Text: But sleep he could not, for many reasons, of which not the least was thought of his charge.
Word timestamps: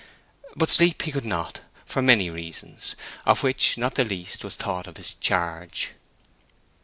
But 0.55 0.71
sleep 0.71 1.03
he 1.03 1.11
could 1.11 1.25
not, 1.25 1.59
for 1.85 2.01
many 2.01 2.31
reasons, 2.31 2.95
of 3.23 3.43
which 3.43 3.77
not 3.77 3.93
the 3.93 4.03
least 4.03 4.43
was 4.43 4.55
thought 4.55 4.87
of 4.87 4.97
his 4.97 5.13
charge. 5.13 5.91